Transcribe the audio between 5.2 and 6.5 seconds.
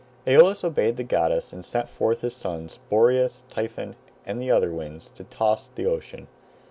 toss the ocean.